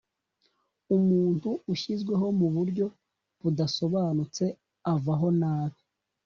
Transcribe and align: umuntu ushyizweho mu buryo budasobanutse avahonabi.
umuntu 0.97 1.49
ushyizweho 1.73 2.25
mu 2.39 2.47
buryo 2.55 2.85
budasobanutse 3.41 4.45
avahonabi. 4.93 5.81